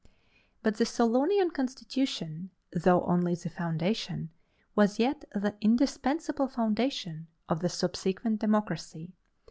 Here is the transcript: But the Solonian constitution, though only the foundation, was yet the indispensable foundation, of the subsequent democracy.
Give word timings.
But 0.63 0.77
the 0.77 0.83
Solonian 0.83 1.51
constitution, 1.53 2.49
though 2.73 3.03
only 3.03 3.35
the 3.35 3.51
foundation, 3.51 4.31
was 4.75 4.97
yet 4.97 5.25
the 5.35 5.53
indispensable 5.61 6.47
foundation, 6.47 7.27
of 7.47 7.59
the 7.59 7.69
subsequent 7.69 8.39
democracy. 8.39 9.13